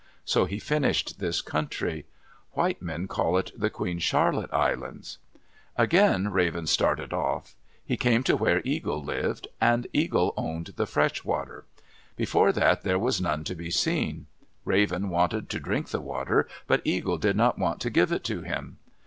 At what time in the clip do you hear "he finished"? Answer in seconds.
0.45-1.19